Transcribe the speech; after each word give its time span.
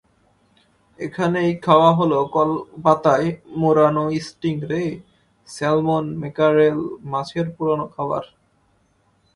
এখানেই 0.99 1.51
খাওয়া 1.65 1.91
হলো 1.99 2.17
কলপাতায় 2.35 3.27
মোড়ানো 3.61 4.03
স্টিং 4.27 4.55
রে, 4.69 4.83
স্যালমন, 5.49 6.05
ম্যাকারেল 6.21 6.79
মাছের 7.11 7.47
পোড়ানো 7.55 7.85
খাবার। 7.95 8.23